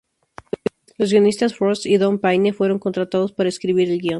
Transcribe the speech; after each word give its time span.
Los 0.97 1.11
guionistas 1.11 1.53
Frost 1.55 1.85
y 1.85 1.97
Don 1.97 2.17
Payne 2.17 2.53
fueron 2.53 2.79
contratados 2.79 3.33
para 3.33 3.49
escribir 3.49 3.87
el 3.91 3.99
guion. 4.01 4.09